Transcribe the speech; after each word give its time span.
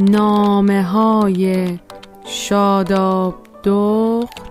نامه 0.00 0.82
های 0.82 1.78
شاداب 2.24 3.34
دخت 3.64 4.42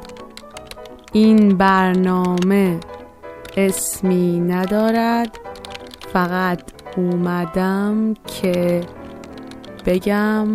این 1.14 1.58
برنامه 1.58 2.80
اسمی 3.58 4.40
ندارد. 4.40 5.40
فقط 6.14 6.62
اومدم 6.98 8.14
که 8.14 8.82
بگم 9.86 10.48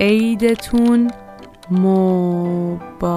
عیدتون 0.00 1.10
مبارک. 1.70 3.12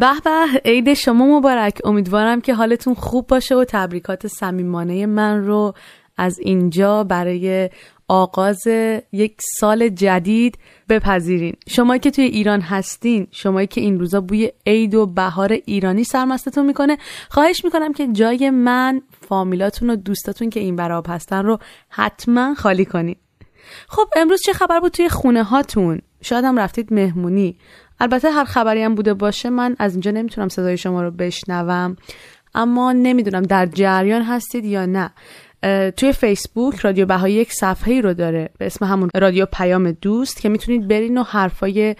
به 0.00 0.20
به 0.24 0.60
عید 0.64 0.94
شما 0.94 1.38
مبارک. 1.38 1.78
امیدوارم 1.84 2.40
که 2.40 2.54
حالتون 2.54 2.94
خوب 2.94 3.26
باشه 3.26 3.54
و 3.54 3.64
تبریکات 3.68 4.26
صمیمانه 4.26 5.06
من 5.06 5.44
رو 5.44 5.74
از 6.16 6.38
اینجا 6.38 7.04
برای 7.04 7.70
آغاز 8.08 8.66
یک 9.12 9.36
سال 9.58 9.88
جدید 9.88 10.58
بپذیرین. 10.88 11.54
شمایی 11.68 12.00
که 12.00 12.10
توی 12.10 12.24
ایران 12.24 12.60
هستین 12.60 13.26
شمایی 13.30 13.66
که 13.66 13.80
این 13.80 14.00
روزا 14.00 14.20
بوی 14.20 14.52
عید 14.66 14.94
و 14.94 15.06
بهار 15.06 15.52
ایرانی 15.52 16.04
سرمستتون 16.04 16.66
می‌کنه 16.66 16.98
خواهش 17.30 17.64
می‌کنم 17.64 17.92
که 17.92 18.08
جای 18.12 18.50
من 18.50 19.02
فامیلاتون 19.28 19.90
و 19.90 19.96
دوستاتون 19.96 20.50
که 20.50 20.60
این 20.60 20.76
براب 20.76 21.06
هستن 21.08 21.44
رو 21.44 21.58
حتما 21.88 22.54
خالی 22.54 22.84
کنین. 22.84 23.16
خب 23.88 24.08
امروز 24.16 24.42
چه 24.42 24.52
خبر 24.52 24.80
بود 24.80 24.92
توی 24.92 25.08
خونه 25.08 25.42
هاتون 25.42 26.00
شاید 26.22 26.44
هم 26.44 26.58
رفتید 26.58 26.92
مهمونی. 26.92 27.56
البته 28.00 28.30
هر 28.30 28.44
خبری 28.44 28.82
هم 28.82 28.94
بوده 28.94 29.14
باشه 29.14 29.50
من 29.50 29.76
از 29.78 29.92
اینجا 29.92 30.10
نمی‌تونم 30.10 30.48
صدای 30.48 30.76
شما 30.76 31.02
رو 31.02 31.10
بشنوم. 31.10 31.96
اما 32.54 32.92
نمی‌دونم 32.92 33.42
در 33.42 33.66
جریان 33.66 34.22
هستید 34.22 34.64
یا 34.64 34.86
نه. 34.86 35.10
توی 35.90 36.12
فیسبوک 36.12 36.76
رادیو 36.76 37.06
بهایی 37.06 37.34
یک 37.34 37.52
صفحه 37.52 38.00
رو 38.00 38.14
داره 38.14 38.50
به 38.58 38.66
اسم 38.66 38.84
همون 38.86 39.10
رادیو 39.14 39.46
پیام 39.46 39.90
دوست 39.90 40.40
که 40.40 40.48
می‌تونید 40.48 40.88
برین 40.88 41.18
و 41.18 41.22
حرفای 41.22 41.96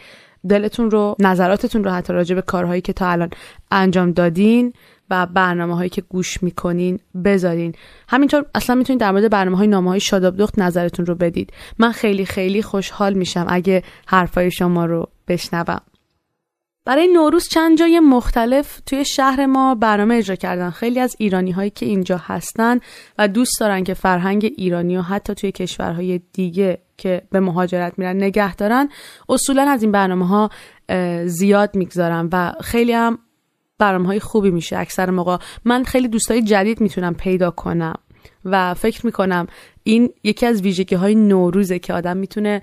دلتون 0.48 0.90
رو 0.90 1.16
نظراتتون 1.18 1.84
رو 1.84 1.90
حتی 1.90 2.12
راجع 2.12 2.34
به 2.34 2.42
کارهایی 2.42 2.80
که 2.80 2.92
تا 2.92 3.08
الان 3.08 3.30
انجام 3.70 4.12
دادین 4.12 4.72
و 5.10 5.26
برنامه 5.26 5.76
هایی 5.76 5.90
که 5.90 6.00
گوش 6.00 6.42
می‌کنین 6.42 6.98
بذارین. 7.24 7.74
همینطور 8.08 8.44
اصلا 8.54 8.76
می‌تونید 8.76 9.00
در 9.00 9.10
مورد 9.10 9.30
برنامه 9.30 9.56
های 9.56 9.66
نامه 9.66 9.90
های 9.90 10.00
شاداب 10.00 10.36
دخت 10.36 10.58
نظرتون 10.58 11.06
رو 11.06 11.14
بدید. 11.14 11.52
من 11.78 11.92
خیلی 11.92 12.24
خیلی 12.24 12.62
خوشحال 12.62 13.14
میشم 13.14 13.46
اگه 13.48 13.82
حرفای 14.06 14.50
شما 14.50 14.84
رو 14.84 15.08
بشنوم. 15.28 15.80
برای 16.90 17.08
نوروز 17.08 17.48
چند 17.48 17.78
جای 17.78 18.00
مختلف 18.00 18.80
توی 18.86 19.04
شهر 19.04 19.46
ما 19.46 19.74
برنامه 19.74 20.14
اجرا 20.14 20.36
کردن. 20.36 20.70
خیلی 20.70 21.00
از 21.00 21.16
ایرانی 21.18 21.50
هایی 21.50 21.70
که 21.70 21.86
اینجا 21.86 22.20
هستن 22.26 22.80
و 23.18 23.28
دوست 23.28 23.60
دارن 23.60 23.84
که 23.84 23.94
فرهنگ 23.94 24.52
ایرانی 24.56 24.96
و 24.96 25.02
حتی 25.02 25.34
توی 25.34 25.52
کشورهای 25.52 26.20
دیگه 26.32 26.78
که 26.96 27.22
به 27.30 27.40
مهاجرت 27.40 27.98
میرن 27.98 28.16
نگه 28.16 28.54
دارن 28.54 28.88
اصولا 29.28 29.70
از 29.70 29.82
این 29.82 29.92
برنامه 29.92 30.26
ها 30.26 30.50
زیاد 31.26 31.76
می‌گذارن 31.76 32.28
و 32.32 32.52
خیلی 32.60 32.92
هم 32.92 33.18
برنامه 33.78 34.06
های 34.06 34.20
خوبی 34.20 34.50
میشه 34.50 34.78
اکثر 34.78 35.10
موقع. 35.10 35.36
من 35.64 35.84
خیلی 35.84 36.08
دوستای 36.08 36.42
جدید 36.42 36.80
می‌تونم 36.80 37.14
پیدا 37.14 37.50
کنم. 37.50 37.94
و 38.44 38.74
فکر 38.74 39.06
می‌کنم 39.06 39.46
این 39.82 40.10
یکی 40.24 40.46
از 40.46 40.62
ویژگی 40.62 40.94
های 40.94 41.14
نوروزه 41.14 41.78
که 41.78 41.92
آدم 41.92 42.16
می‌تونه 42.16 42.62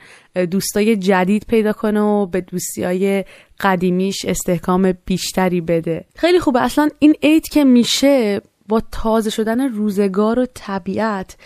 دوستای 0.52 0.96
جدید 0.98 1.46
پیدا 1.48 1.74
کنه 1.74 2.02
و 2.02 2.26
به 2.26 2.42
دوستی 2.42 2.84
های 2.84 3.26
قدیمیش 3.60 4.26
استحکام 4.26 4.94
بیشتری 5.06 5.62
بده. 5.62 6.06
خیلی 6.16 6.40
خوبه. 6.40 6.62
اصلا 6.62 6.90
این 7.00 7.16
عید 7.24 7.48
که 7.48 7.64
میشه 7.64 8.42
با 8.68 8.82
تازه 8.92 9.30
شدن 9.30 9.74
روزگار 9.74 10.40
و 10.40 10.46
طبیعت 10.54 11.38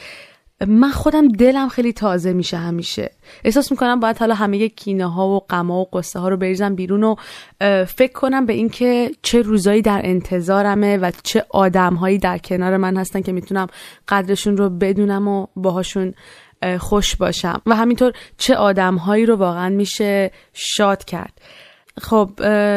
من 0.67 0.91
خودم 0.91 1.27
دلم 1.27 1.69
خیلی 1.69 1.93
تازه 1.93 2.33
میشه 2.33 2.57
همیشه. 2.57 3.11
احساس 3.43 3.71
می‌کنم 3.71 3.99
باید 3.99 4.17
حالا 4.17 4.35
همه 4.35 4.69
کینه 4.69 5.11
ها 5.11 5.27
و 5.27 5.39
غما 5.39 5.81
و 5.81 5.87
قصه 5.93 6.19
ها 6.19 6.29
رو 6.29 6.37
بریزم 6.37 6.75
بیرون 6.75 7.03
و 7.03 7.15
فکر 7.85 8.11
کنم 8.13 8.45
به 8.45 8.53
اینکه 8.53 9.11
چه 9.21 9.41
روزایی 9.41 9.81
در 9.81 10.01
انتظارمه 10.03 10.97
و 10.97 11.11
چه 11.23 11.45
آدم 11.49 11.93
هایی 11.93 12.17
در 12.17 12.37
کنار 12.37 12.77
من 12.77 12.97
هستن 12.97 13.21
که 13.21 13.31
می‌تونم 13.31 13.67
قدرشون 14.07 14.57
رو 14.57 14.69
بدونم 14.69 15.27
و 15.27 15.47
باهاشون 15.55 16.13
خوش 16.79 17.15
باشم. 17.15 17.61
و 17.65 17.75
همینطور 17.75 18.13
چه 18.37 18.55
آدم 18.55 18.95
هایی 18.95 19.25
رو 19.25 19.35
واقعا 19.35 19.69
میشه 19.69 20.31
شاد 20.53 21.05
کرد. 21.05 21.41
خب 22.01 22.29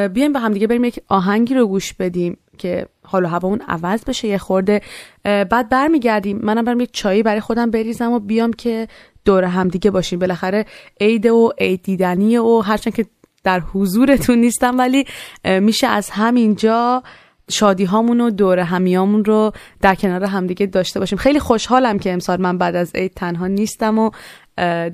بیایم 0.09 0.33
به 0.33 0.39
هم 0.39 0.53
دیگه 0.53 0.67
بریم 0.67 0.85
یک 0.85 1.01
آهنگی 1.09 1.55
رو 1.55 1.67
گوش 1.67 1.93
بدیم. 1.93 2.39
که 2.57 2.87
حال 3.05 3.25
و 3.25 3.29
هوامون 3.29 3.61
عوض 3.69 4.05
بشه 4.05 4.29
یه 4.29 4.39
خورده 4.39 4.81
بعد 5.25 5.69
برمیگردیم. 5.69 6.39
منم 6.43 6.65
برم 6.65 6.81
یه 6.81 6.87
چایی 6.87 7.23
برای 7.23 7.41
خودم 7.41 7.71
بریزم 7.71 8.13
و 8.13 8.19
بیام 8.19 8.53
که 8.53 8.89
دور 9.25 9.45
هم 9.45 9.69
دیگه 9.69 9.91
باشیم. 9.91 10.19
بالاخره 10.19 10.67
عید 11.01 11.27
و 11.27 11.53
عید 11.59 11.83
دیدنی 11.83 12.37
و 12.37 12.61
هرچند 12.61 12.95
که 12.95 13.07
در 13.45 13.61
حضورتون 13.61 14.39
نیستم 14.39 14.79
ولی 14.79 15.05
میشه 15.45 15.87
از 15.87 16.11
همینجا 16.11 17.03
شادی 17.51 17.85
هامون 17.85 18.21
و 18.21 18.31
دور 18.31 18.59
همیامون 18.59 19.25
رو 19.25 19.53
در 19.81 19.95
کنار 19.95 20.25
همدیگه 20.25 20.67
داشته 20.67 21.01
باشیم. 21.01 21.19
خیلی 21.19 21.39
خوشحالم 21.39 21.99
که 21.99 22.13
امسال 22.13 22.41
من 22.41 22.59
بعد 22.59 22.77
از 22.77 22.95
عید 22.95 23.13
تنها 23.15 23.47
نیستم 23.47 23.99
و 23.99 24.11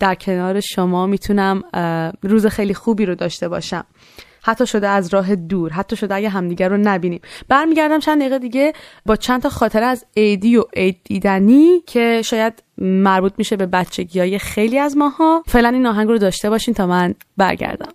در 0.01 0.15
کنار 0.15 0.61
شما 0.61 1.07
می‌تونم 1.07 1.63
روز 2.23 2.47
خیلی 2.47 2.75
خوبی 2.75 3.07
رو 3.07 3.15
داشته 3.15 3.49
باشم. 3.49 3.85
حتی 4.43 4.67
شده 4.67 4.89
از 4.89 5.15
راه 5.15 5.37
دور 5.37 5.73
حتی 5.73 5.97
شده 5.97 6.15
اگه 6.15 6.29
همدیگر 6.29 6.69
رو 6.69 6.77
نبینیم. 6.77 7.21
برمیگردم 7.49 7.99
چند 7.99 8.21
دقیقه 8.21 8.39
دیگه 8.39 8.73
با 9.07 9.17
چند 9.17 9.43
تا 9.43 9.49
خاطره 9.49 9.87
از 9.87 10.07
ایدی 10.15 10.57
و 10.57 10.65
عید 10.77 11.01
دیدنی 11.05 11.81
که 11.87 12.23
شاید 12.25 12.63
مربوط 12.79 13.33
میشه 13.39 13.57
به 13.57 13.67
بچگی 13.67 14.21
های 14.21 14.39
خیلی 14.39 14.79
از 14.79 14.97
ماها. 14.97 15.43
فعلا 15.47 15.69
این 15.69 15.87
آهنگ 15.87 16.09
رو 16.09 16.19
داشته 16.19 16.51
باشین 16.51 16.75
تا 16.75 16.87
من 16.87 17.15
برگردم. 17.37 17.93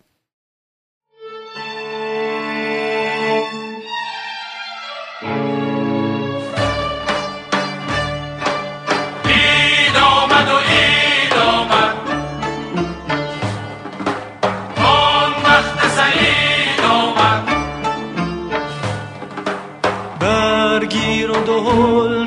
مرگی 20.76 21.24
رو 21.24 21.34
دهل 21.44 22.25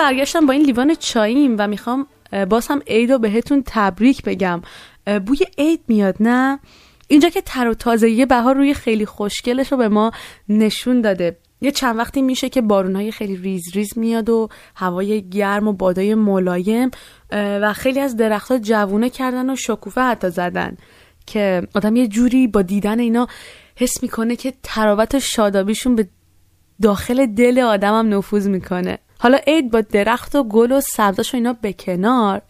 برگشتم 0.00 0.46
با 0.46 0.52
این 0.52 0.62
لیوان 0.62 0.94
چاییم 0.94 1.56
و 1.58 1.68
می‌خوام 1.68 2.06
باز 2.48 2.66
هم 2.66 2.82
عید 2.86 3.12
رو 3.12 3.18
بهتون 3.18 3.62
تبریک 3.66 4.22
بگم. 4.22 4.62
بوی 5.26 5.38
عید 5.58 5.80
میاد 5.88 6.16
نه؟ 6.20 6.58
اینجا 7.08 7.28
که 7.28 7.42
تر 7.42 7.68
و 7.68 7.74
تازگی 7.74 8.26
بهار 8.26 8.56
روی 8.56 8.74
خیلی 8.74 9.06
خوشگلش 9.06 9.72
رو 9.72 9.78
به 9.78 9.88
ما 9.88 10.12
نشون 10.48 11.00
داده. 11.00 11.36
یه 11.60 11.70
چند 11.70 11.98
وقتی 11.98 12.22
میشه 12.22 12.48
که 12.48 12.62
بارونهای 12.62 13.12
خیلی 13.12 13.36
ریز 13.36 13.62
ریز 13.74 13.98
میاد 13.98 14.28
و 14.30 14.48
هوای 14.76 15.28
گرم 15.28 15.68
و 15.68 15.72
بادای 15.72 16.14
ملایم 16.14 16.90
و 17.32 17.72
خیلی 17.72 18.00
از 18.00 18.16
درختها 18.16 18.58
جوونه 18.58 19.10
کردن 19.10 19.50
و 19.50 19.56
شکوفه 19.56 20.00
حتی 20.00 20.30
زدن 20.30 20.76
که 21.26 21.62
آدم 21.74 21.96
یه 21.96 22.08
جوری 22.08 22.46
با 22.46 22.62
دیدن 22.62 22.98
اینا 22.98 23.26
حس 23.76 24.02
می‌کنه 24.02 24.36
که 24.36 24.52
تراوت 24.62 25.14
و 25.14 25.20
شادابیشون 25.20 25.94
به 25.94 26.08
داخل 26.82 27.26
دل 27.26 27.58
آدمم 27.58 28.14
نفوذ 28.14 28.48
می‌کنه. 28.48 28.98
حالا 29.22 29.38
عید 29.46 29.70
با 29.70 29.80
درخت 29.80 30.34
و 30.34 30.44
گل 30.44 30.72
و 30.72 30.80
سبزاش 30.80 31.34
و 31.34 31.36
اینا 31.36 31.52
به 31.52 31.72
کنار 31.72 32.42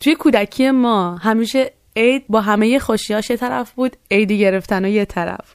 توی 0.00 0.14
کودکی 0.18 0.70
ما 0.70 1.16
همیشه 1.16 1.72
عید 1.96 2.24
با 2.28 2.40
همه 2.40 2.78
خوشیاش 2.78 3.30
یه 3.30 3.36
طرف 3.36 3.72
بود 3.72 3.96
عیدی 4.10 4.38
گرفتن 4.38 4.84
و 4.84 4.88
یه 4.88 5.04
طرف. 5.04 5.54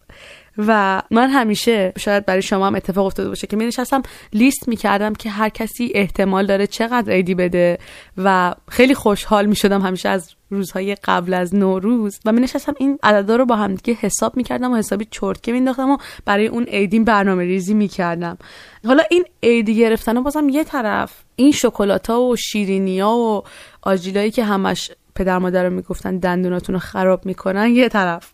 و 0.57 1.01
من 1.11 1.29
همیشه 1.29 1.93
شاید 1.99 2.25
برای 2.25 2.41
شما 2.41 2.67
هم 2.67 2.75
اتفاق 2.75 3.05
افتاده 3.05 3.29
باشه 3.29 3.47
که 3.47 3.57
می 3.57 3.65
نشستم 3.65 4.01
لیست 4.33 4.67
می 4.67 4.75
کردم 4.75 5.13
که 5.13 5.29
هر 5.29 5.49
کسی 5.49 5.91
احتمال 5.95 6.45
داره 6.45 6.67
چقدر 6.67 7.13
عیدی 7.13 7.35
بده 7.35 7.77
و 8.17 8.55
خیلی 8.69 8.93
خوشحال 8.93 9.45
می 9.45 9.55
شدم 9.55 9.81
همیشه 9.81 10.09
از 10.09 10.35
روزهای 10.49 10.95
قبل 10.95 11.33
از 11.33 11.55
نوروز 11.55 12.19
و 12.25 12.31
می 12.31 12.41
نشستم 12.41 12.73
این 12.79 12.99
عددا 13.03 13.35
رو 13.35 13.45
با 13.45 13.55
هم 13.55 13.75
دیگه 13.75 13.99
حساب 14.01 14.37
می 14.37 14.43
کردم 14.43 14.71
و 14.71 14.75
حسابی 14.75 15.07
چرتکه 15.11 15.51
می 15.51 15.69
و 15.69 15.97
برای 16.25 16.47
اون 16.47 16.63
عیدین 16.63 17.03
برنامه 17.03 17.43
ریزی 17.43 17.73
می 17.73 17.87
کردم 17.87 18.37
حالا 18.85 19.03
این 19.09 19.25
عیدی 19.43 19.75
گرفتن 19.75 20.17
و 20.17 20.21
بازم 20.21 20.49
یه 20.49 20.63
طرف 20.63 21.23
این 21.35 21.51
شکلات 21.51 22.09
ها 22.09 22.21
و 22.21 22.35
شیرینی 22.35 22.99
ها 22.99 23.17
و 23.17 23.43
آجیلایی 23.81 24.31
که 24.31 24.43
همش 24.43 24.91
پدر 25.15 25.37
مادر 25.37 25.63
رو 25.63 25.69
می‌گفتن 25.69 26.17
دندوناتون 26.17 26.73
رو 26.73 26.79
خراب 26.79 27.25
می‌کنن 27.25 27.69
یه 27.69 27.89
طرف. 27.89 28.31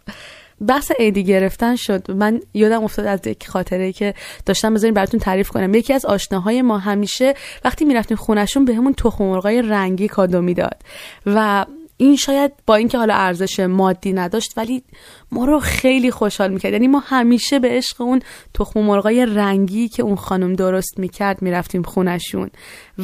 بحث 0.68 0.92
عیدی 0.92 1.24
گرفتن 1.24 1.76
شد. 1.76 2.12
من 2.12 2.42
یادم 2.54 2.84
افتاد 2.84 3.06
از 3.06 3.28
یک 3.28 3.48
خاطره 3.48 3.92
که 3.92 4.14
داشتم 4.46 4.74
بذارین 4.74 4.94
براتون 4.94 5.20
تعریف 5.20 5.50
کنم. 5.50 5.74
یکی 5.74 5.94
از 5.94 6.06
آشناهای 6.06 6.62
ما 6.62 6.78
همیشه 6.78 7.34
وقتی 7.66 7.86
می‌رفتیم 7.86 8.18
خونشون 8.18 8.66
بهمون 8.66 8.94
تخم 8.94 9.24
مرغای 9.24 9.62
رنگی 9.62 10.08
کادو 10.08 10.42
می‌داد. 10.42 10.82
و 11.26 11.66
این 12.02 12.16
شاید 12.16 12.52
با 12.66 12.76
اینکه 12.76 12.98
حالا 12.98 13.14
ارزش 13.14 13.60
مادی 13.60 14.14
نداشت 14.14 14.54
ولی 14.58 14.84
ما 15.32 15.46
رو 15.46 15.60
خیلی 15.60 16.12
خوشحال 16.12 16.52
می‌کرد. 16.52 16.74
یعنی 16.74 16.88
ما 16.88 17.00
همیشه 17.00 17.60
به 17.60 17.70
عشق 17.70 18.02
اون 18.02 18.22
تخم 18.54 18.80
مرغای 18.80 19.26
رنگی 19.26 19.88
که 19.88 20.04
اون 20.04 20.16
خانم 20.16 20.54
درست 20.54 21.00
می‌کرد 21.00 21.42
می‌رفتیم 21.42 21.84
خونشون 21.84 22.50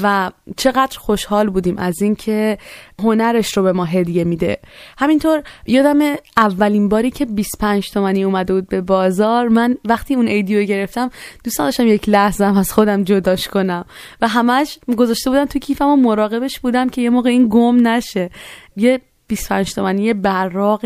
و 0.03 0.31
چقدر 0.57 0.99
خوشحال 0.99 1.49
بودیم 1.49 1.77
از 1.77 2.01
اینکه 2.01 2.57
هنرش 2.99 3.57
رو 3.57 3.63
به 3.63 3.71
ما 3.71 3.85
هدیه 3.85 4.23
میده. 4.23 4.57
همینطور 4.97 5.43
یادم 5.65 6.15
اولین 6.37 6.89
باری 6.89 7.11
که 7.11 7.25
25 7.25 7.91
تومنی 7.91 8.23
اومده 8.23 8.53
بود 8.53 8.67
به 8.69 8.81
بازار 8.81 9.47
من 9.47 9.77
وقتی 9.85 10.15
اون 10.15 10.27
ایدیو 10.27 10.63
گرفتم 10.63 11.09
دوست 11.43 11.57
داشتم 11.57 11.87
یک 11.87 12.09
لحظه 12.09 12.45
هم 12.45 12.57
از 12.57 12.73
خودم 12.73 13.03
جداش 13.03 13.47
کنم. 13.47 13.85
و 14.21 14.27
همش 14.27 14.79
گذاشته 14.97 15.29
بودم 15.29 15.45
تو 15.45 15.59
کیفم 15.59 15.87
و 15.87 15.95
مراقبش 15.95 16.59
بودم 16.59 16.89
که 16.89 17.01
یه 17.01 17.09
موقع 17.09 17.29
این 17.29 17.47
گم 17.49 17.87
نشه. 17.87 18.29
یه 18.77 19.01
25 19.27 19.73
تومنی 19.73 20.13
براق 20.13 20.85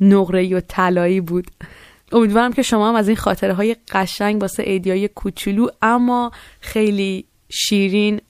نقره 0.00 0.56
و 0.56 0.60
طلایی 0.68 1.20
بود. 1.20 1.50
امیدوارم 2.12 2.52
که 2.52 2.62
شما 2.62 2.88
هم 2.88 2.94
از 2.94 3.08
این 3.08 3.16
خاطره 3.16 3.52
های 3.52 3.76
قشنگ 3.92 4.42
واسه 4.42 4.62
ایدیای 4.62 5.08
کوچولو 5.08 5.66
اما 5.82 6.32
خیلی 6.60 7.24
شیرین 7.48 8.20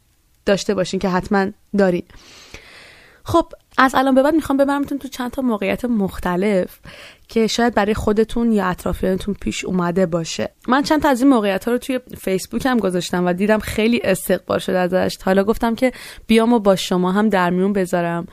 داشته 0.46 0.74
باشین 0.74 1.00
که 1.00 1.08
حتما 1.08 1.46
دارین. 1.78 2.02
خب 3.24 3.52
از 3.78 3.94
الان 3.94 4.14
به 4.14 4.22
بعد 4.22 4.34
می‌خوام 4.34 4.58
ببرمتون 4.58 4.98
تو 4.98 5.08
چند 5.08 5.30
تا 5.30 5.42
موقعیت 5.42 5.84
مختلف 5.84 6.78
که 7.28 7.46
شاید 7.46 7.74
برای 7.74 7.94
خودتون 7.94 8.52
یا 8.52 8.66
اطرافیانتون 8.66 9.34
پیش 9.40 9.64
اومده 9.64 10.06
باشه. 10.06 10.50
من 10.68 10.82
چند 10.82 11.02
تا 11.02 11.08
از 11.08 11.20
این 11.20 11.30
موقعیت 11.30 11.64
ها 11.64 11.72
رو 11.72 11.78
توی 11.78 12.00
فیسبوک 12.18 12.66
هم 12.66 12.78
گذاشتم 12.78 13.26
و 13.26 13.32
دیدم 13.32 13.58
خیلی 13.58 14.00
استقبال 14.04 14.58
شده 14.58 14.78
ازش. 14.78 15.18
حالا 15.24 15.44
گفتم 15.44 15.74
که 15.74 15.92
بیام 16.26 16.52
و 16.52 16.58
با 16.58 16.76
شما 16.76 17.12
هم 17.12 17.28
در 17.28 17.50
میون 17.50 17.72
بذارم 17.72 18.26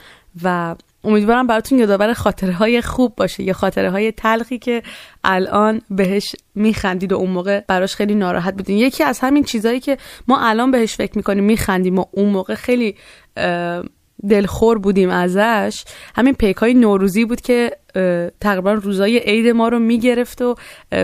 و 0.43 0.75
امیدوارم 1.03 1.47
براتون 1.47 1.79
یادآور 1.79 2.13
خاطره 2.13 2.53
های 2.53 2.81
خوب 2.81 3.15
باشه 3.15 3.43
یا 3.43 3.53
خاطره 3.53 3.91
های 3.91 4.11
تلخی 4.11 4.59
که 4.59 4.83
الان 5.23 5.81
بهش 5.89 6.35
میخندید 6.55 7.13
و 7.13 7.15
اون 7.15 7.29
موقع 7.29 7.59
براش 7.67 7.95
خیلی 7.95 8.15
ناراحت 8.15 8.53
بودین. 8.53 8.77
یکی 8.77 9.03
از 9.03 9.19
همین 9.19 9.43
چیزهایی 9.43 9.79
که 9.79 9.97
ما 10.27 10.39
الان 10.39 10.71
بهش 10.71 10.95
فکر 10.95 11.17
می‌کنیم 11.17 11.43
میخندیم 11.43 11.99
و 11.99 12.05
اون 12.11 12.29
موقع 12.29 12.55
خیلی 12.55 12.95
دلخور 14.29 14.77
بودیم 14.77 15.09
ازش 15.09 15.83
همین 16.15 16.33
پیک 16.33 16.55
های 16.55 16.73
نوروزی 16.73 17.25
بود 17.25 17.41
که 17.41 17.71
تقریبا 18.41 18.73
روزای 18.73 19.17
عید 19.17 19.47
ما 19.47 19.67
رو 19.67 19.79
می‌گرفت 19.79 20.41
و 20.41 20.55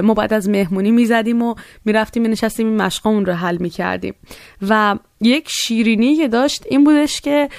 ما 0.03 0.13
بعد 0.13 0.33
از 0.33 0.49
مهمونی 0.49 0.91
می‌زدیم 0.91 1.41
و 1.41 1.55
می‌رفتیم 1.85 2.23
نشستیم 2.23 2.67
این 2.67 2.81
مشقامون 2.81 3.25
رو 3.25 3.33
حل 3.33 3.57
می‌کردیم. 3.57 4.13
و 4.69 4.95
یک 5.21 5.47
شیرینی 5.49 6.15
که 6.15 6.27
داشت 6.27 6.63
این 6.69 6.83
بودش 6.83 7.21
که 7.21 7.49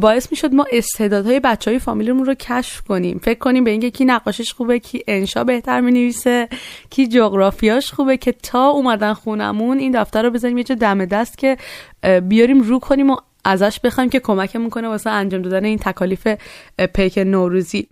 باعث 0.00 0.30
می‌شد 0.30 0.54
ما 0.54 0.66
استعدادهای 0.72 1.40
بچه 1.40 1.70
های 1.70 1.78
فامیلمون 1.78 2.24
رو 2.24 2.34
کشف 2.34 2.80
کنیم. 2.80 3.18
فکر 3.22 3.38
کنیم 3.38 3.64
به 3.64 3.70
اینکه 3.70 3.90
کی 3.90 4.04
نقاشش 4.04 4.52
خوبه 4.52 4.78
کی 4.78 5.02
انشا 5.08 5.44
بهتر 5.44 5.80
می‌نویسه 5.80 6.48
کی 6.90 7.06
جغرافیاش 7.06 7.92
خوبه 7.92 8.16
که 8.16 8.32
تا 8.32 8.68
اومدن 8.68 9.12
خونمون 9.12 9.78
این 9.78 10.00
دفتر 10.00 10.22
رو 10.22 10.30
بزنیم 10.30 10.58
یه 10.58 10.64
دم 10.64 11.04
دست 11.04 11.38
که 11.38 11.56
بیاریم 12.28 12.60
رو 12.60 12.78
کنیم 12.78 13.10
و 13.10 13.16
ازش 13.44 13.80
بخوایم 13.84 14.10
که 14.10 14.20
کمکمون 14.20 14.70
کنه 14.70 14.88
واسه 14.88 15.10
انجام 15.10 15.42
دادن 15.42 15.64
این 15.64 15.78
تکالیف 15.78 16.28
پیک 16.94 17.18
نوروزی. 17.18 17.88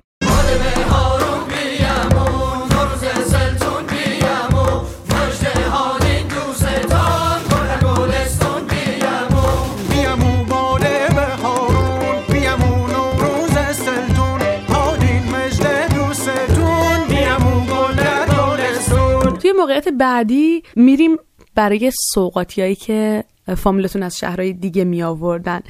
موقعیت 19.69 19.89
بعدی 19.89 20.63
میریم 20.77 21.17
برای 21.59 21.93
سوقاتیایی 22.15 22.75
که 22.75 23.25
فامیلتون 23.57 24.03
از 24.03 24.19
شهرهای 24.19 24.53
دیگه 24.53 24.85
می 24.85 25.03
آوردن 25.03 25.61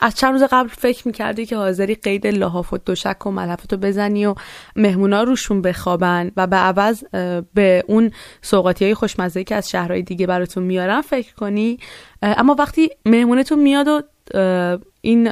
از 0.00 0.14
چند 0.14 0.32
روز 0.32 0.42
قبل 0.42 0.68
فکر 0.68 1.08
می‌کردی 1.08 1.46
که 1.46 1.56
حاضری 1.56 1.94
قید 1.94 2.26
لحاف 2.26 2.72
و 2.72 2.78
دوشک 2.78 3.26
و 3.26 3.30
ملحفتو 3.30 3.76
بزنی 3.76 4.26
و 4.26 4.34
مهمونا 4.76 5.22
روشون 5.22 5.62
بخوابن 5.62 6.30
و 6.36 6.46
به 6.46 6.56
عوض 6.56 7.04
به 7.54 7.84
اون 7.86 8.10
سوقاتی 8.42 8.84
های 8.84 8.94
خوشمزه 8.94 9.44
که 9.44 9.54
از 9.54 9.70
شهرهای 9.70 10.02
دیگه 10.02 10.26
براتون 10.26 10.62
میارن 10.62 11.00
فکر 11.00 11.34
کنی؟ 11.34 11.78
اما 12.22 12.56
وقتی 12.58 12.90
مهمونتون 13.06 13.58
میاد 13.58 13.88
و 13.88 14.02
این 15.00 15.30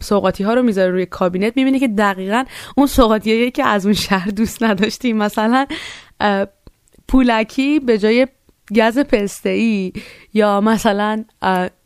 سوقاتی 0.00 0.44
ها 0.44 0.54
رو 0.54 0.62
می‌ذاره 0.62 0.90
روی 0.90 1.06
کابینت 1.06 1.56
می‌بینی 1.56 1.78
که 1.78 1.88
دقیقا 1.88 2.44
اون 2.76 2.86
سوقاتی 2.86 3.50
که 3.50 3.64
از 3.64 3.84
اون 3.84 3.94
شهر 3.94 4.30
دوست 4.30 4.62
نداشتیم 4.62 5.16
مثلا 5.16 5.66
پولکی 7.08 7.80
به 7.80 7.98
جای 7.98 8.26
گز 8.74 8.98
پسته 8.98 9.48
ای 9.48 9.92
یا 10.34 10.60
مثلا 10.60 11.24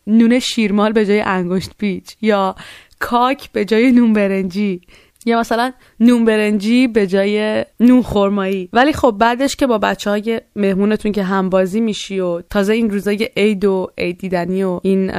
نون 0.07 0.39
شیرمال 0.39 0.93
به 0.93 1.07
جای 1.07 1.21
انگشت 1.21 1.71
پیچ 1.79 2.17
یا 2.23 2.55
کاک 2.99 3.53
به 3.53 3.65
جای 3.65 3.93
نون 3.93 4.13
برنجی 4.13 4.81
یا 5.27 5.41
مثلا 5.41 5.73
نون 6.01 6.25
برنجی 6.25 6.89
به 6.89 7.07
جای 7.07 7.65
نون 7.81 8.03
خرمایی. 8.03 8.69
ولی 8.73 8.93
خب 8.93 9.17
بعدش 9.19 9.57
که 9.57 9.67
با 9.67 9.79
بچه 9.79 10.11
های 10.11 10.41
مهمونتون 10.57 11.13
که 11.13 11.23
همبازی 11.23 11.81
میشی 11.81 12.21
و 12.21 12.41
تازه 12.41 12.73
این 12.73 12.91
روزای 12.91 13.29
عید 13.37 13.65
و 13.65 13.91
عید 13.99 14.19
دیدنی 14.19 14.63
و 14.63 14.81
این 14.83 15.11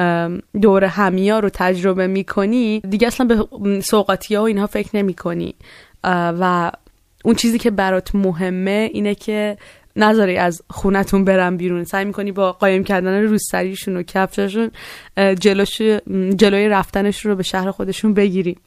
دور 0.62 0.84
همیا 0.84 1.39
رو 1.39 1.50
تجربه 1.53 2.08
می‌کنی 2.08 2.80
دیگه 2.80 3.08
اصلا 3.08 3.25
به 3.25 3.82
سوقاتی 3.82 4.36
ها 4.36 4.41
و 4.41 4.46
اینها 4.46 4.68
فکر 4.68 4.89
نمی 4.98 5.13
کنی 5.13 5.56
و 6.03 6.72
اون 7.25 7.36
چیزی 7.36 7.60
که 7.60 7.72
برات 7.72 8.15
مهمه 8.15 8.89
اینه 8.94 9.15
که 9.15 9.58
نذاری 9.95 10.38
از 10.38 10.62
خونتون 10.69 11.25
برن 11.25 11.57
بیرون. 11.57 11.83
سعی 11.83 12.05
می‌کنی 12.05 12.31
با 12.31 12.51
قایم 12.51 12.83
کردن 12.83 13.24
روسریشون 13.24 13.98
و 13.98 14.03
کفششون 14.03 14.71
جلوش 15.39 15.81
جلوی 16.36 16.69
رفتنش 16.69 17.25
رو 17.25 17.36
به 17.36 17.43
شهر 17.43 17.71
خودشون 17.71 18.13
بگیری. 18.13 18.57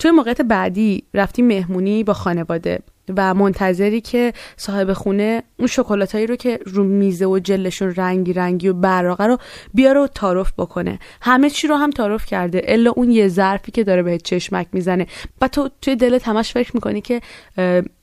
توی 0.00 0.10
موقعیت 0.10 0.40
بعدی 0.40 1.04
رفتی 1.14 1.42
مهمونی 1.42 2.04
با 2.04 2.12
خانواده. 2.12 2.78
و 3.16 3.34
منتظری 3.34 4.00
که 4.00 4.32
صاحب 4.56 4.92
خونه 4.92 5.42
اون 5.58 5.66
شکلاتایی 5.66 6.26
رو 6.26 6.36
که 6.36 6.58
رو 6.66 6.84
میزه 6.84 7.26
و 7.26 7.38
جلشون 7.38 7.94
رنگی 7.94 8.32
رنگی 8.32 8.68
و 8.68 8.72
براقه 8.72 9.26
رو 9.26 9.38
بیاره 9.74 10.00
و 10.00 10.06
تعارف 10.06 10.52
بکنه. 10.58 10.98
همه 11.20 11.50
چی 11.50 11.66
رو 11.66 11.76
هم 11.76 11.90
تعارف 11.90 12.26
کرده. 12.26 12.62
الا 12.64 12.90
اون 12.90 13.10
یه 13.10 13.28
ظرفی 13.28 13.72
که 13.72 13.84
داره 13.84 14.02
بهت 14.02 14.22
چشمک 14.22 14.66
می‌زنه. 14.72 15.06
و 15.40 15.48
تو 15.48 15.70
توی 15.82 15.96
دلت 15.96 16.28
همش 16.28 16.52
فکر 16.52 16.70
می‌کنی 16.74 17.00
که 17.00 17.20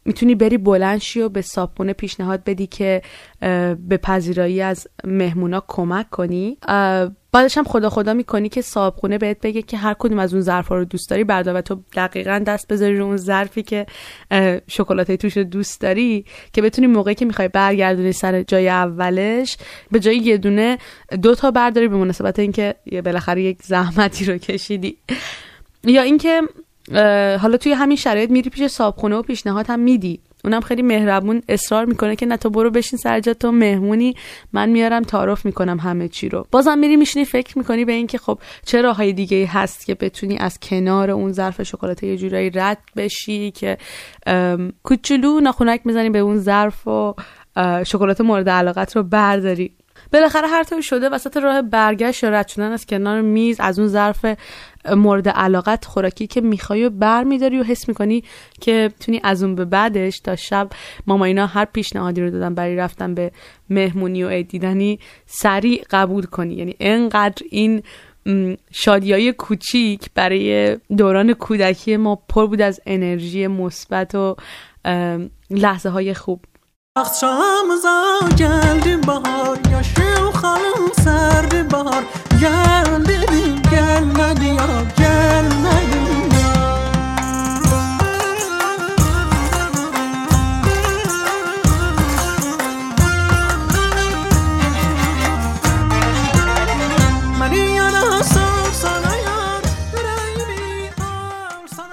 می‌تونی 0.08 0.36
بری 0.36 0.58
بلند 0.58 1.00
شی 1.00 1.22
و 1.22 1.30
به 1.30 1.42
صابخونه 1.42 1.94
پیشنهاد 1.94 2.44
بدی 2.44 2.68
که 2.68 3.02
به 3.88 4.00
پذیرایی 4.04 4.62
از 4.62 4.88
مهمونا 5.04 5.64
کمک 5.68 6.10
کنی. 6.10 6.58
بعدش 7.32 7.58
هم 7.58 7.64
خدا 7.64 7.90
خدا 7.90 8.14
می‌کنی 8.14 8.50
که 8.50 8.62
صابخونه 8.62 9.18
بهت 9.18 9.42
بگه 9.42 9.62
که 9.62 9.78
هر 9.78 9.96
کدوم 10.00 10.20
از 10.20 10.34
اون 10.34 10.42
ظرفا 10.42 10.76
رو 10.76 10.86
دوست 10.86 11.10
داری. 11.10 11.24
بردار 11.24 11.56
و 11.56 11.62
تو 11.62 11.80
دقیقا 11.96 12.44
دست 12.48 12.68
بذاری 12.68 12.98
رو 12.98 13.06
اون 13.06 13.18
ظرفی 13.18 13.64
که 13.64 13.86
شکلاته 14.68 15.18
توش 15.18 15.38
دوست 15.38 15.82
داری 15.82 16.26
که 16.54 16.62
بتونی 16.62 16.88
موقعی 16.88 17.16
که 17.16 17.26
می‌خوای 17.26 17.48
برگردونی 17.48 18.12
سر 18.12 18.44
جای 18.44 18.70
اولش 18.70 19.58
به 19.92 20.00
جای 20.00 20.18
یه 20.18 20.38
دونه 20.38 20.78
دو 21.22 21.36
تا 21.36 21.52
برداری 21.52 21.88
به 21.88 21.98
مناسبت 21.98 22.40
اینکه 22.40 22.76
بالاخره 23.06 23.44
یک 23.44 23.64
زحمتی 23.64 24.26
رو 24.26 24.38
کشیدی. 24.38 24.98
یا 25.84 26.02
اینکه 26.02 26.42
حالا 27.42 27.58
توی 27.58 27.72
همین 27.72 27.98
شرایط 27.98 28.30
میری 28.30 28.50
پیش 28.50 28.68
صابخونه 28.68 29.16
و 29.16 29.22
پیشنهاد 29.22 29.66
هم 29.70 29.80
میدی. 29.80 30.20
اونم 30.46 30.62
خیلی 30.62 30.82
مهربون 30.82 31.42
اصرار 31.50 31.86
می‌کنه 31.86 32.16
که 32.16 32.26
نه 32.26 32.38
تو 32.38 32.50
برو 32.50 32.72
بشین 32.72 33.00
سر 33.00 33.20
جا 33.20 33.34
تو 33.34 33.52
مهمونی. 33.52 34.16
من 34.54 34.70
میارم 34.70 35.04
تعارف 35.04 35.46
می‌کنم 35.46 35.80
همه 35.80 36.08
چی 36.08 36.30
رو. 36.30 36.48
بازم 36.52 36.78
میری 36.78 36.96
میشینی 36.96 37.26
فکر 37.26 37.58
می‌کنی 37.58 37.86
به 37.86 37.92
اینکه 37.92 38.18
خب 38.18 38.40
چه 38.66 38.82
راههای 38.82 39.14
دیگه 39.14 39.46
هست 39.46 39.86
که 39.86 39.96
بتونی 39.96 40.38
از 40.38 40.60
کنار 40.60 41.12
اون 41.12 41.32
ظرف 41.32 41.64
شکلاته 41.64 42.08
یه 42.08 42.18
جورایی 42.18 42.50
رد 42.50 42.78
بشی 42.96 43.52
که 43.52 43.78
کوچولو 44.84 45.40
ناخونک 45.40 45.82
می‌زنی 45.86 46.10
به 46.10 46.20
اون 46.20 46.38
ظرف 46.38 46.88
و 46.88 47.14
شکلات 47.84 48.22
مورد 48.22 48.50
علاقت 48.50 48.96
رو 48.96 49.04
برداری. 49.04 49.72
بالاخره 50.14 50.48
هر 50.48 50.64
طوری 50.64 50.84
شده 50.84 51.10
وسط 51.10 51.38
راه 51.38 51.62
برگشت 51.62 52.24
رد 52.24 52.48
شدن 52.48 52.72
از 52.72 52.86
کنار 52.86 53.22
میز 53.22 53.60
از 53.60 53.80
اون 53.80 53.88
ظرف 53.88 54.26
مورد 54.96 55.30
علاقت 55.30 55.86
خوراکی 55.86 56.28
که 56.28 56.42
می‌خوای 56.42 56.86
و 56.86 56.90
بر 56.90 57.24
میداری 57.24 57.60
و 57.60 57.64
حس 57.64 57.88
می‌کنی 57.88 58.24
که 58.62 58.92
تونی 59.00 59.22
از 59.24 59.44
اون 59.44 59.56
به 59.56 59.66
بعدش 59.66 60.20
تا 60.20 60.36
شب 60.36 60.70
ماما 61.08 61.26
اینا 61.26 61.46
هر 61.46 61.66
پیشنهادی 61.66 62.22
رو 62.22 62.30
دادن 62.30 62.56
برای 62.56 62.76
رفتن 62.76 63.14
به 63.14 63.32
مهمونی 63.70 64.24
و 64.24 64.42
دیدنی 64.44 65.00
سریع 65.26 65.84
قبول 65.90 66.26
کنی. 66.26 66.54
یعنی 66.54 66.76
انقدر 66.80 67.46
این 67.50 67.84
شادی 68.72 69.14
های 69.14 69.34
کوچیک 69.34 70.10
برای 70.16 70.78
دوران 70.98 71.34
کودکی 71.34 71.98
ما 71.98 72.16
پر 72.16 72.46
بود 72.46 72.62
از 72.62 72.82
انرژی 72.86 73.48
مثبت 73.48 74.16
و 74.16 74.36
لحظه 75.50 75.90
های 75.90 76.14
خوب. 76.14 76.42
Akşamıza 76.98 78.20
geldi 78.38 79.08
bahar 79.08 79.72
Yaşım 79.72 80.32
hanım 80.42 80.94
serdi 81.04 81.72
bahar 81.72 82.04
Gel 82.40 83.06
dedim 83.06 83.62
gelmedi 83.72 84.46
ya 84.46 84.68
gelmedi 84.98 85.98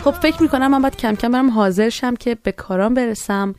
خب 0.05 0.11
فکر 0.11 0.43
می‌کنم 0.43 0.71
من 0.71 0.83
باید 0.83 0.97
کم 0.97 1.15
کم 1.15 1.33
برم 1.33 1.51
حاضر 1.51 1.89
شم 1.89 2.17
که 2.17 2.35
به 2.43 2.53
کارام 2.53 2.95
برسم 2.95 3.55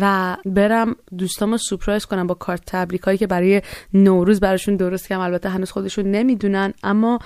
و 0.00 0.36
برم 0.46 0.96
دوستامو 1.18 1.58
سپرایز 1.58 2.04
کنم 2.04 2.26
با 2.26 2.34
کارت 2.34 2.62
تبریکایی 2.66 3.18
که 3.18 3.26
برای 3.26 3.62
نوروز 3.94 4.40
براشون 4.40 4.76
درست 4.76 5.08
کردم. 5.08 5.22
البته 5.22 5.48
هنوز 5.48 5.70
خودشون 5.70 6.10
نمی‌دونن 6.10 6.74
اما 6.82 7.18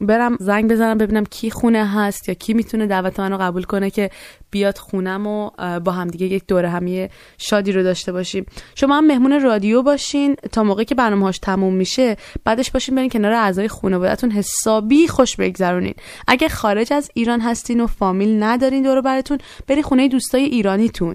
برم 0.00 0.36
زنگ 0.40 0.70
بزنم 0.70 0.98
ببینم 0.98 1.24
کی 1.24 1.50
خونه 1.50 1.86
هست 1.86 2.28
یا 2.28 2.34
کی 2.34 2.54
می‌تونه 2.54 2.86
دعوت 2.86 3.20
منو 3.20 3.36
قبول 3.36 3.62
کنه 3.62 3.90
که 3.90 4.10
بیاد 4.50 4.78
خونم 4.78 5.26
و 5.26 5.50
با 5.80 5.92
همدیگه 5.92 6.26
یک 6.26 6.46
دوره 6.46 6.68
همی 6.68 7.08
شادی 7.38 7.72
رو 7.72 7.82
داشته 7.82 8.12
باشیم. 8.12 8.46
شما 8.74 8.96
هم 8.96 9.06
مهمون 9.06 9.40
رادیو 9.40 9.82
باشین. 9.82 10.36
تا 10.52 10.62
موقعی 10.62 10.84
که 10.84 10.94
هاش 10.94 11.38
تموم 11.38 11.74
میشه 11.74 12.16
بعدش 12.44 12.70
باشین 12.70 12.94
برین 12.94 13.08
کنار 13.08 13.32
اعضای 13.32 13.68
خانوادهتون. 13.68 14.30
حسابی 14.30 15.08
خوش 15.08 15.36
بگذرونین. 15.36 15.94
اگه 16.28 16.48
خارج 16.48 16.92
از 16.92 17.10
ایران 17.14 17.40
هستین 17.40 17.80
و 17.80 17.86
فامیل 17.86 18.42
ندارین 18.42 18.82
دور 18.82 19.00
براتون 19.00 19.38
برین 19.66 19.82
خونه 19.82 20.08
دوستای 20.08 20.42
ایرانیتون. 20.42 21.14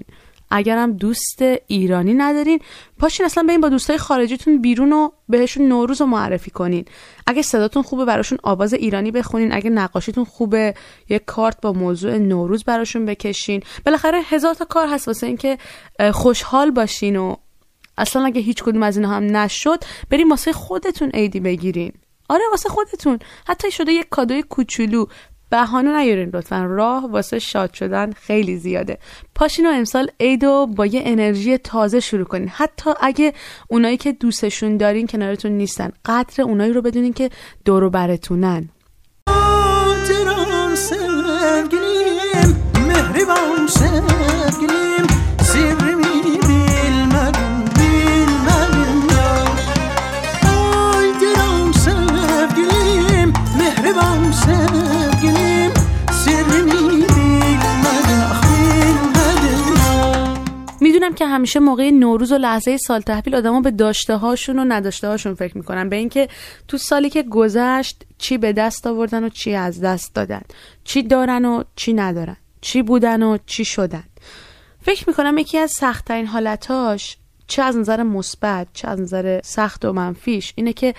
اگرم 0.54 0.92
دوست 0.92 1.42
ایرانی 1.66 2.14
ندارین 2.14 2.58
پاشین 2.98 3.26
اصلا 3.26 3.46
این 3.48 3.60
با 3.60 3.68
دوستای 3.68 3.98
خارجیتون 3.98 4.62
بیرون 4.62 4.92
و 4.92 5.10
بهشون 5.28 5.68
نوروز 5.68 6.00
رو 6.00 6.06
معرفی 6.06 6.50
کنین. 6.50 6.84
اگه 7.26 7.42
صداتون 7.42 7.82
خوبه 7.82 8.04
براشون 8.04 8.38
آواز 8.42 8.74
ایرانی 8.74 9.10
بخونین 9.10 9.52
اگه 9.52 9.70
نقاشیتون 9.70 10.24
خوبه 10.24 10.74
یه 11.08 11.18
کارت 11.18 11.60
با 11.60 11.72
موضوع 11.72 12.18
نوروز 12.18 12.64
براشون 12.64 13.04
بکشین. 13.04 13.62
بالاخره 13.86 14.20
هزار 14.28 14.54
تا 14.54 14.64
کار 14.64 14.88
هست 14.88 15.08
واسه 15.08 15.26
اینکه 15.26 15.58
خوشحال 16.12 16.70
باشین 16.70 17.16
و 17.16 17.36
اصلا 17.98 18.24
اگه 18.24 18.40
هیچ 18.40 18.62
کدوم 18.62 18.82
از 18.82 18.96
اینا 18.96 19.08
هم 19.08 19.36
نشد 19.36 19.84
بریم 20.10 20.30
واسه 20.30 20.52
خودتون 20.52 21.10
عیدی 21.10 21.40
بگیرین. 21.40 21.92
آره 22.28 22.42
واسه 22.50 22.68
خودتون. 22.68 23.18
حتی 23.46 23.70
شده 23.70 23.92
یک 23.92 24.06
کادوی 24.10 24.42
کوچولو 24.42 25.06
بهانه 25.52 25.98
نیارین 25.98 26.30
لطفا. 26.34 26.64
راه 26.64 27.10
واسه 27.10 27.38
شاد 27.38 27.74
شدن 27.74 28.12
خیلی 28.12 28.56
زیاده. 28.56 28.98
پاشین 29.34 29.66
و 29.66 29.70
امسال 29.70 30.08
عیدو 30.20 30.66
با 30.66 30.86
یه 30.86 31.02
انرژی 31.04 31.58
تازه 31.58 32.00
شروع 32.00 32.24
کنین. 32.24 32.48
حتی 32.48 32.90
اگه 33.00 33.32
اونایی 33.68 33.96
که 33.96 34.12
دوستشون 34.12 34.76
دارین 34.76 35.06
کنارتون 35.06 35.52
نیستن 35.52 35.90
قدر 36.04 36.42
اونایی 36.42 36.72
رو 36.72 36.82
بدونین 36.82 37.12
که 37.12 37.30
دورو 37.64 37.90
برتونن. 37.90 38.68
می‌دونم 61.02 61.14
که 61.14 61.26
همیشه 61.26 61.60
موقع 61.60 61.90
نوروز 61.90 62.32
و 62.32 62.38
لحظه 62.38 62.76
سال 62.76 63.00
تحویل 63.00 63.34
آدما 63.34 63.60
به 63.60 63.70
داشته 63.70 64.16
هاشون 64.16 64.58
و 64.58 64.64
نداشته 64.64 65.08
هاشون 65.08 65.34
فکر 65.34 65.56
می‌کنن. 65.58 65.88
به 65.88 65.96
اینکه 65.96 66.28
تو 66.68 66.78
سالی 66.78 67.10
که 67.10 67.22
گذشت 67.22 68.04
چی 68.18 68.38
به 68.38 68.52
دست 68.52 68.86
آوردن 68.86 69.24
و 69.24 69.28
چی 69.28 69.54
از 69.54 69.80
دست 69.80 70.14
دادن. 70.14 70.42
چی 70.84 71.02
دارن 71.02 71.44
و 71.44 71.62
چی 71.76 71.92
ندارن. 71.92 72.36
چی 72.60 72.82
بودن 72.82 73.22
و 73.22 73.38
چی 73.46 73.64
شدن. 73.64 74.04
فکر 74.82 75.04
می‌کنم 75.08 75.38
یکی 75.38 75.58
از 75.58 75.70
سختترین 75.70 76.26
حالتاش 76.26 77.16
چه 77.46 77.62
از 77.62 77.76
نظر 77.76 78.02
مثبت 78.02 78.66
چه 78.72 78.88
از 78.88 79.00
نظر 79.00 79.40
سخت 79.44 79.84
و 79.84 79.92
منفیش 79.92 80.52
اینه 80.56 80.72
که 80.72 80.94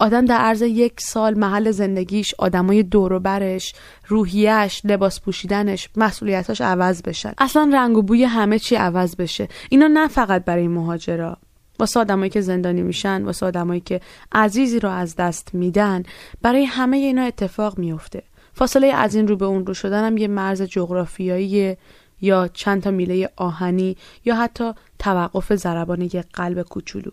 آدم 0.00 0.24
در 0.24 0.38
عرض 0.38 0.62
یک 0.62 1.00
سال 1.00 1.38
محل 1.38 1.70
زندگیش 1.70 2.34
آدمای 2.38 2.82
دور 2.82 3.18
برش 3.18 3.74
روحیش 4.06 4.80
لباس 4.84 5.20
پوشیدنش 5.20 5.88
مسئولیتاش 5.96 6.60
عوض 6.60 7.02
بشن. 7.02 7.32
اصلا 7.38 7.70
رنگ 7.72 7.96
و 7.96 8.02
بوی 8.02 8.24
همه 8.24 8.58
چی 8.58 8.76
عوض 8.76 9.16
بشه. 9.16 9.48
اینا 9.70 9.86
نه 9.86 10.08
فقط 10.08 10.44
برای 10.44 10.68
مهاجرا. 10.68 11.36
واسه 11.78 12.00
آدمایی 12.00 12.30
که 12.30 12.40
زندانی 12.40 12.82
میشن 12.82 13.22
واسه 13.22 13.46
آدمایی 13.46 13.80
که 13.80 14.00
عزیزی 14.32 14.80
رو 14.80 14.88
از 14.88 15.16
دست 15.16 15.54
میدن 15.54 16.02
برای 16.42 16.64
همه 16.64 16.96
اینا 16.96 17.22
اتفاق 17.22 17.78
میفته. 17.78 18.22
فاصله 18.52 18.86
از 18.86 19.14
این 19.14 19.28
رو 19.28 19.36
به 19.36 19.44
اون 19.44 19.66
رو 19.66 19.74
شدن 19.74 20.04
هم 20.04 20.16
یه 20.16 20.28
مرز 20.28 20.62
جغرافیایی 20.62 21.76
یا 22.20 22.48
چند 22.48 22.82
تا 22.82 22.90
میله 22.90 23.30
آهنی 23.36 23.96
یا 24.24 24.36
حتی 24.36 24.72
توقف 24.98 25.54
ضربان 25.54 26.02
یک 26.02 26.24
قلب 26.32 26.62
کوچولو. 26.62 27.10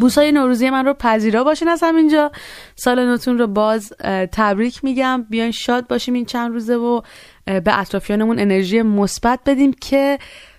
بوسای 0.00 0.32
نوروزی 0.32 0.70
من 0.70 0.86
رو 0.86 0.94
پذیرا 0.94 1.44
باشین 1.44 1.68
از 1.68 1.80
همینجا. 1.82 2.32
سال 2.76 3.04
نوتون 3.04 3.38
رو 3.38 3.46
باز 3.46 3.92
تبریک 4.32 4.84
میگم. 4.84 5.26
بیاین 5.30 5.50
شاد 5.50 5.86
باشیم 5.86 6.14
این 6.14 6.24
چند 6.24 6.52
روزه 6.52 6.74
و 6.74 7.00
به 7.44 7.78
اطرافیانمون 7.80 8.38
انرژی 8.38 8.82
مثبت 8.82 9.40
بدیم 9.46 9.72
که 9.72 10.18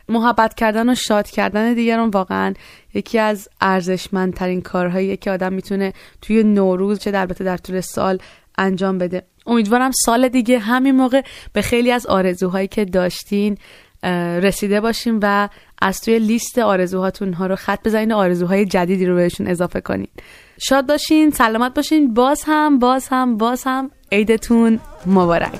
محبت 0.09 0.53
کردن 0.53 0.89
و 0.89 0.95
شاد 0.95 1.29
کردن 1.29 1.73
دیگران 1.73 2.09
واقعا 2.09 2.53
یکی 2.93 3.19
از 3.19 3.49
ارزشمندترین 3.61 4.61
کارهایی 4.61 5.17
که 5.17 5.31
آدم 5.31 5.53
می‌تونه 5.53 5.93
توی 6.21 6.43
نوروز 6.43 6.99
چه 6.99 7.11
البته 7.13 7.43
در 7.43 7.57
طول 7.57 7.81
سال 7.81 8.17
انجام 8.57 8.97
بده. 8.97 9.23
امیدوارم 9.45 9.91
سال 10.05 10.27
دیگه 10.27 10.59
همین 10.59 10.95
موقع 10.95 11.21
به 11.53 11.61
خیلی 11.61 11.91
از 11.91 12.05
آرزوهایی 12.05 12.67
که 12.67 12.85
داشتین 12.85 13.57
رسیده 14.43 14.81
باشیم 14.81 15.19
و 15.23 15.49
از 15.81 16.01
توی 16.01 16.19
لیست 16.19 16.59
آرزوهاتون 16.59 17.33
ها 17.33 17.47
رو 17.47 17.55
خط 17.55 17.79
بزنین 17.85 18.11
آرزوهای 18.11 18.65
جدیدی 18.65 19.05
رو 19.05 19.15
بهشون 19.15 19.47
اضافه 19.47 19.81
کنین. 19.81 20.07
شاد 20.57 20.87
باشین 20.87 21.31
سلامت 21.31 21.73
باشین 21.73 22.13
باز 22.13 22.43
هم 22.47 22.79
باز 22.79 23.07
هم 23.07 23.37
باز 23.37 23.63
هم. 23.65 23.91
عیدتون 24.11 24.79
مبارک. 25.05 25.59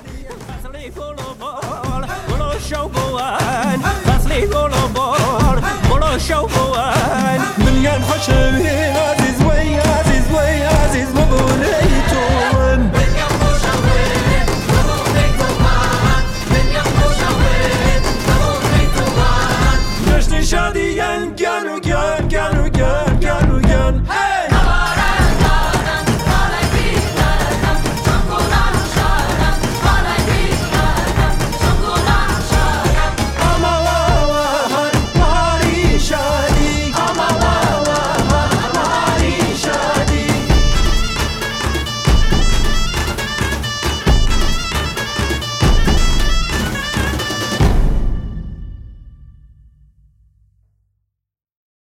again, 20.92 21.32
again, 21.32 21.68
again, 21.68 22.24
again, 22.66 23.16
again, 23.16 23.50
again. 23.50 24.04
Hey! 24.04 24.21